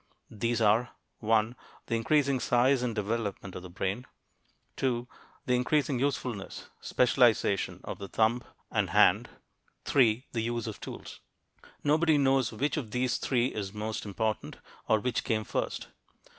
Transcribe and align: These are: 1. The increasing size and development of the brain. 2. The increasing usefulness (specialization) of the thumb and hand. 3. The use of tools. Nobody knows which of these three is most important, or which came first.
These 0.31 0.61
are: 0.61 0.89
1. 1.19 1.55
The 1.85 1.93
increasing 1.93 2.39
size 2.39 2.81
and 2.81 2.95
development 2.95 3.53
of 3.53 3.61
the 3.61 3.69
brain. 3.69 4.07
2. 4.77 5.07
The 5.45 5.55
increasing 5.55 5.99
usefulness 5.99 6.69
(specialization) 6.79 7.81
of 7.83 7.99
the 7.99 8.07
thumb 8.07 8.43
and 8.71 8.89
hand. 8.89 9.29
3. 9.85 10.25
The 10.31 10.41
use 10.41 10.65
of 10.65 10.81
tools. 10.81 11.19
Nobody 11.83 12.17
knows 12.17 12.51
which 12.51 12.77
of 12.77 12.89
these 12.89 13.19
three 13.19 13.53
is 13.53 13.75
most 13.75 14.03
important, 14.03 14.57
or 14.87 14.99
which 14.99 15.23
came 15.23 15.43
first. 15.43 15.89